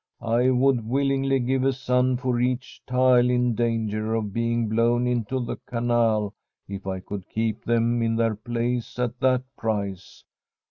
[0.23, 5.39] I would willingly g^ve a son for each tile in danger of being blown into
[5.39, 6.33] the canal
[6.67, 10.23] if I could keep them in their place at that price.